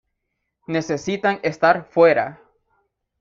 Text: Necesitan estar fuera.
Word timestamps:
Necesitan 0.65 1.39
estar 1.43 1.83
fuera. 1.91 2.27